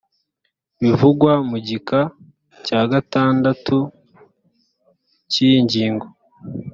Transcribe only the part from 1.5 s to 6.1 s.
gika cya gatandatu cy’iyi ngingo